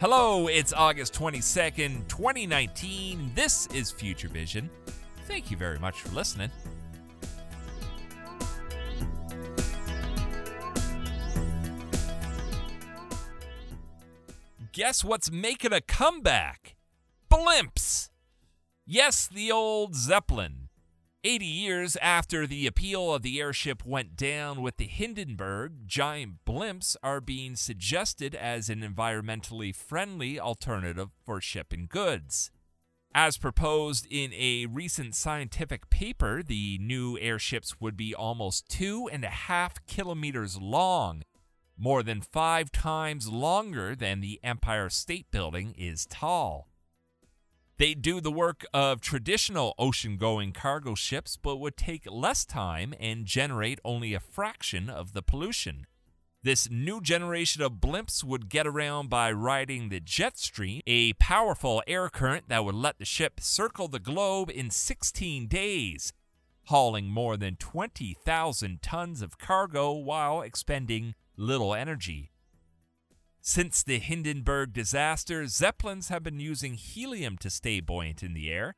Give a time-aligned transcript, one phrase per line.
[0.00, 3.32] Hello, it's August 22nd, 2019.
[3.34, 4.70] This is Future Vision.
[5.26, 6.52] Thank you very much for listening.
[14.70, 16.76] Guess what's making a comeback?
[17.28, 18.10] Blimps!
[18.86, 20.67] Yes, the old Zeppelin.
[21.28, 26.96] 80 years after the appeal of the airship went down with the Hindenburg, giant blimps
[27.02, 32.50] are being suggested as an environmentally friendly alternative for shipping goods.
[33.14, 39.22] As proposed in a recent scientific paper, the new airships would be almost two and
[39.22, 41.24] a half kilometers long,
[41.76, 46.70] more than five times longer than the Empire State Building is tall.
[47.78, 52.92] They do the work of traditional ocean going cargo ships, but would take less time
[52.98, 55.86] and generate only a fraction of the pollution.
[56.42, 61.80] This new generation of blimps would get around by riding the jet stream, a powerful
[61.86, 66.12] air current that would let the ship circle the globe in 16 days,
[66.64, 72.32] hauling more than 20,000 tons of cargo while expending little energy.
[73.50, 78.74] Since the Hindenburg disaster, Zeppelins have been using helium to stay buoyant in the air.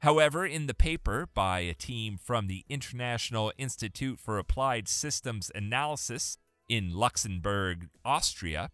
[0.00, 6.36] However, in the paper by a team from the International Institute for Applied Systems Analysis
[6.68, 8.68] in Laxenburg, Austria,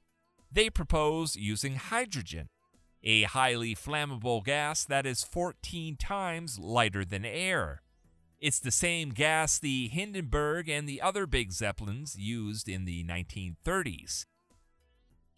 [0.50, 2.48] they propose using hydrogen,
[3.04, 7.82] a highly flammable gas that is 14 times lighter than air.
[8.40, 14.24] It's the same gas the Hindenburg and the other big Zeppelins used in the 1930s.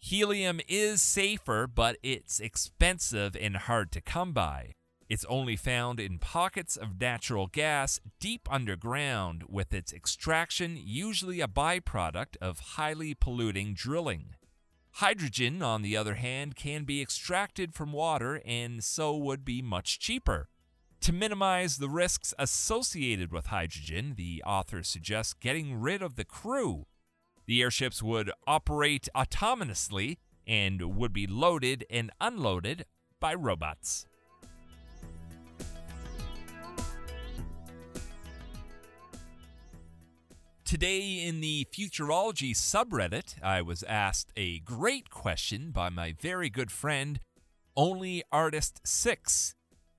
[0.01, 4.71] Helium is safer, but it's expensive and hard to come by.
[5.09, 11.47] It's only found in pockets of natural gas deep underground, with its extraction usually a
[11.47, 14.35] byproduct of highly polluting drilling.
[14.93, 19.99] Hydrogen, on the other hand, can be extracted from water and so would be much
[19.99, 20.47] cheaper.
[21.01, 26.85] To minimize the risks associated with hydrogen, the author suggests getting rid of the crew
[27.49, 32.85] the airships would operate autonomously and would be loaded and unloaded
[33.19, 34.05] by robots.
[40.63, 46.71] Today, in the Futurology subreddit, I was asked a great question by my very good
[46.71, 47.19] friend,
[47.75, 49.55] Only Artist 6.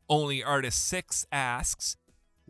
[0.09, 1.97] Only Artist 6 asks,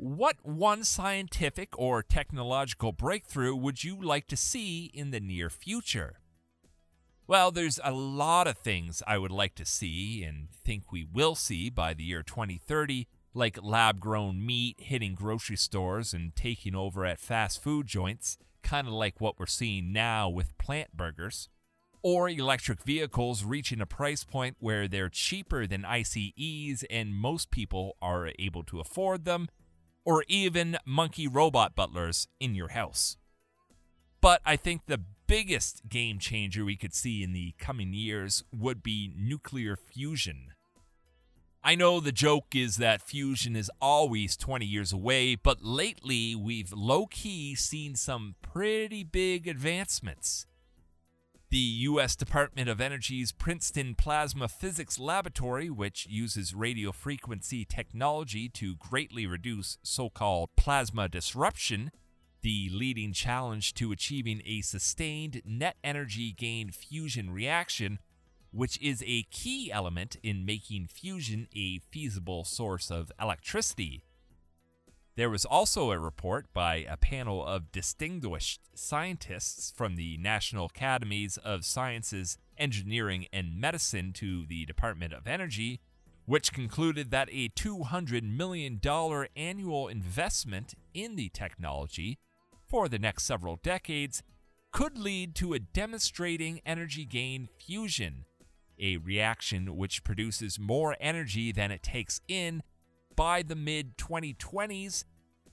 [0.00, 6.20] what one scientific or technological breakthrough would you like to see in the near future?
[7.26, 11.34] Well, there's a lot of things I would like to see and think we will
[11.34, 17.04] see by the year 2030, like lab grown meat hitting grocery stores and taking over
[17.04, 21.50] at fast food joints, kind of like what we're seeing now with plant burgers.
[22.02, 27.98] Or electric vehicles reaching a price point where they're cheaper than ICEs and most people
[28.00, 29.48] are able to afford them
[30.04, 33.16] or even monkey robot butlers in your house.
[34.20, 38.82] But I think the biggest game changer we could see in the coming years would
[38.82, 40.48] be nuclear fusion.
[41.62, 46.72] I know the joke is that fusion is always 20 years away, but lately we've
[46.72, 50.46] low key seen some pretty big advancements.
[51.50, 52.14] The U.S.
[52.14, 59.76] Department of Energy's Princeton Plasma Physics Laboratory, which uses radio frequency technology to greatly reduce
[59.82, 61.90] so called plasma disruption,
[62.42, 67.98] the leading challenge to achieving a sustained net energy gain fusion reaction,
[68.52, 74.04] which is a key element in making fusion a feasible source of electricity.
[75.16, 81.36] There was also a report by a panel of distinguished scientists from the National Academies
[81.38, 85.80] of Sciences, Engineering, and Medicine to the Department of Energy,
[86.26, 88.80] which concluded that a $200 million
[89.36, 92.18] annual investment in the technology
[92.68, 94.22] for the next several decades
[94.70, 98.24] could lead to a demonstrating energy gain fusion,
[98.78, 102.62] a reaction which produces more energy than it takes in
[103.16, 105.04] by the mid 2020s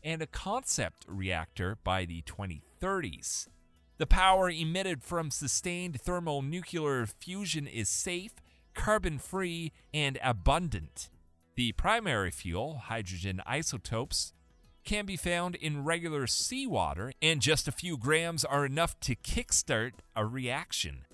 [0.04, 3.48] and a concept reactor by the 2030s.
[3.98, 8.34] The power emitted from sustained thermonuclear fusion is safe,
[8.74, 11.10] carbon free, and abundant.
[11.56, 14.34] The primary fuel, hydrogen isotopes,
[14.86, 19.94] can be found in regular seawater, and just a few grams are enough to kickstart
[20.16, 21.06] a reaction.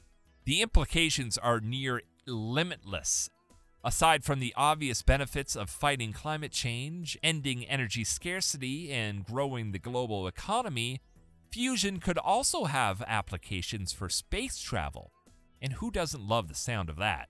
[0.45, 3.29] The implications are near limitless
[3.85, 9.79] Aside from the obvious benefits of fighting climate change, ending energy scarcity, and growing the
[9.79, 11.01] global economy,
[11.51, 15.11] fusion could also have applications for space travel.
[15.61, 17.27] And who doesn't love the sound of that?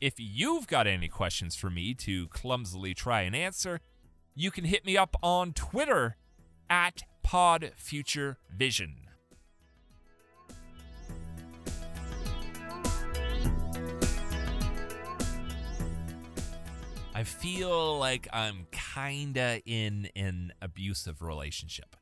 [0.00, 3.80] If you've got any questions for me to clumsily try and answer,
[4.36, 6.16] you can hit me up on Twitter
[6.70, 9.03] at PodFutureVision.
[17.24, 21.96] I feel like I'm kinda in an abusive relationship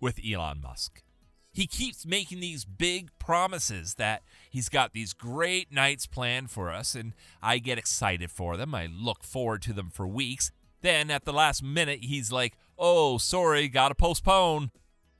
[0.00, 1.02] with Elon Musk.
[1.50, 6.94] He keeps making these big promises that he's got these great nights planned for us,
[6.94, 8.74] and I get excited for them.
[8.74, 10.52] I look forward to them for weeks.
[10.82, 14.72] Then at the last minute, he's like, oh, sorry, gotta postpone.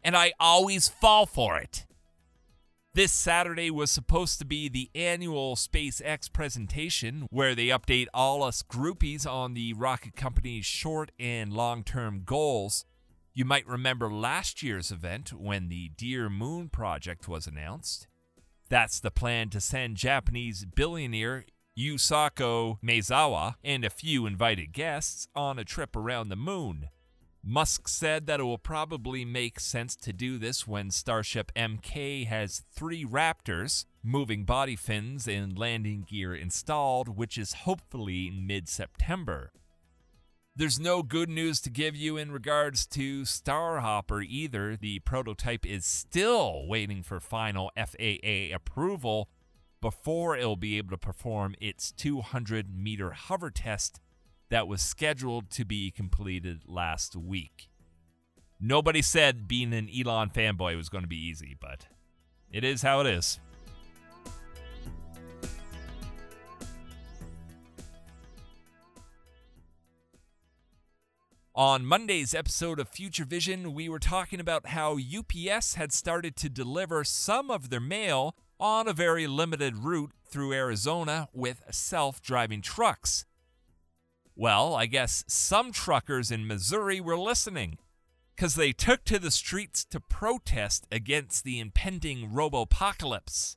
[0.03, 1.87] And I always fall for it.
[2.95, 8.63] This Saturday was supposed to be the annual SpaceX presentation where they update all us
[8.63, 12.85] groupies on the rocket company's short and long term goals.
[13.33, 18.07] You might remember last year's event when the Dear Moon project was announced.
[18.69, 21.47] That's the plan to send Japanese billionaire
[21.77, 26.91] Yusaku Maezawa and a few invited guests on a trip around the moon.
[27.47, 32.63] Musk said that it will probably make sense to do this when Starship MK has
[32.75, 39.53] three Raptors, moving body fins and landing gear installed, which is hopefully mid September.
[40.57, 44.75] There's no good news to give you in regards to Starhopper either.
[44.77, 49.29] The prototype is still waiting for final FAA approval
[49.83, 54.01] before it'll be able to perform its 200 meter hover test
[54.55, 57.69] that was scheduled to be completed last week.
[58.61, 61.89] Nobody said being an Elon fanboy was going to be easy, but
[62.53, 63.41] it is how it is.
[71.57, 76.49] On Monday's episode of Future Vision, we were talking about how UPS had started to
[76.49, 82.63] deliver some of their mail on a very limited route through Arizona with self driving
[82.63, 83.25] trucks.
[84.37, 87.79] Well, I guess some truckers in Missouri were listening
[88.35, 93.57] because they took to the streets to protest against the impending robopocalypse.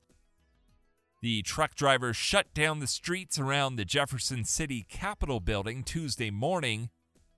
[1.22, 6.90] The truck drivers shut down the streets around the Jefferson City Capitol building Tuesday morning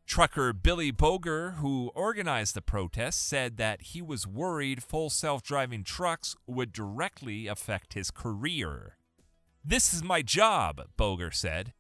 [0.09, 5.83] Trucker Billy Boger, who organized the protest, said that he was worried full self driving
[5.83, 8.97] trucks would directly affect his career.
[9.63, 11.74] This is my job, Boger said.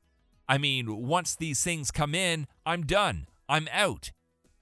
[0.49, 3.27] I mean, once these things come in, I'm done.
[3.47, 4.11] I'm out.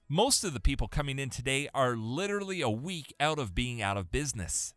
[0.08, 3.96] Most of the people coming in today are literally a week out of being out
[3.96, 4.72] of business.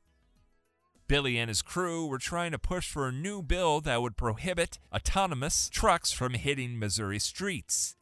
[1.07, 4.79] Billy and his crew were trying to push for a new bill that would prohibit
[4.91, 7.95] autonomous trucks from hitting Missouri streets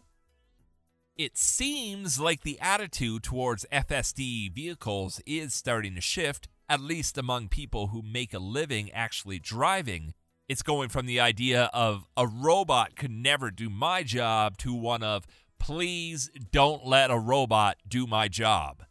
[1.19, 7.50] it seems like the attitude towards FSD vehicles is starting to shift, at least among
[7.50, 10.13] people who make a living actually driving.
[10.50, 15.04] It's going from the idea of a robot could never do my job to one
[15.04, 15.28] of
[15.60, 18.81] please don't let a robot do my job.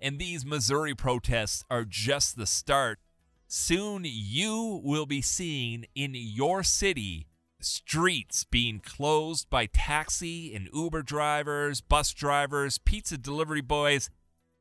[0.00, 2.98] And these Missouri protests are just the start.
[3.46, 7.28] Soon you will be seeing in your city
[7.60, 14.10] streets being closed by taxi and Uber drivers, bus drivers, pizza delivery boys,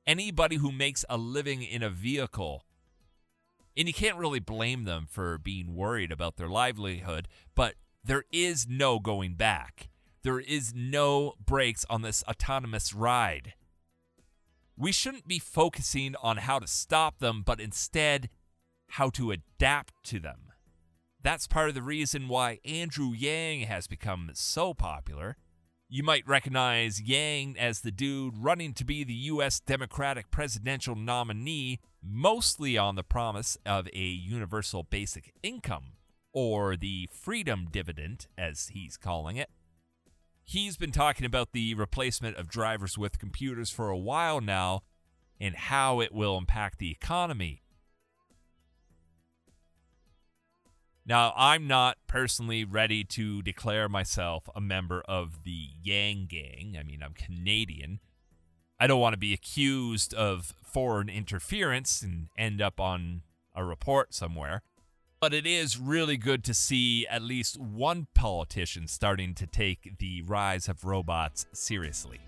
[0.06, 2.65] anybody who makes a living in a vehicle.
[3.78, 8.68] And you can't really blame them for being worried about their livelihood, but there is
[8.70, 9.90] no going back.
[10.24, 13.54] There is no brakes on this autonomous ride.
[14.78, 18.30] We shouldn't be focusing on how to stop them, but instead
[18.90, 20.52] how to adapt to them.
[21.22, 25.38] That's part of the reason why Andrew Yang has become so popular.
[25.88, 29.60] You might recognize Yang as the dude running to be the U.S.
[29.60, 35.94] Democratic presidential nominee, mostly on the promise of a universal basic income,
[36.34, 39.52] or the freedom dividend, as he's calling it.
[40.44, 44.82] He's been talking about the replacement of drivers with computers for a while now
[45.40, 47.62] and how it will impact the economy.
[51.08, 56.78] Now, I'm not personally ready to declare myself a member of the Yang Gang.
[56.80, 58.00] I mean, I'm Canadian.
[58.80, 63.22] I don't want to be accused of foreign interference and end up on
[63.54, 64.64] a report somewhere.
[65.22, 70.24] But it is really good to see at least one politician starting to take the
[70.24, 72.20] rise of robots seriously.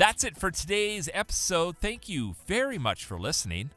[0.00, 1.76] That's it for today's episode.
[1.76, 3.68] Thank you very much for listening.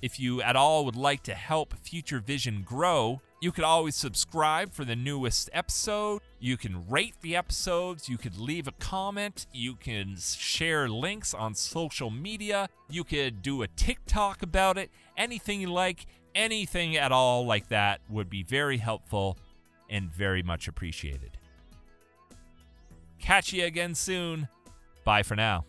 [0.00, 4.72] If you at all would like to help Future Vision grow, you could always subscribe
[4.72, 6.22] for the newest episode.
[6.40, 8.08] You can rate the episodes.
[8.08, 9.44] You could leave a comment.
[9.52, 12.70] You can share links on social media.
[12.88, 14.90] You could do a TikTok about it.
[15.18, 19.36] Anything you like, anything at all like that would be very helpful
[19.90, 21.36] and very much appreciated.
[23.18, 24.48] Catch you again soon.
[25.08, 25.64] Bye for now.